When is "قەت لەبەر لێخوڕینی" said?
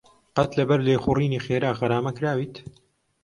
0.37-1.43